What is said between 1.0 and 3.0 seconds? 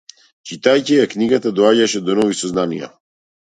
книгата доаѓаше до нови сознанија.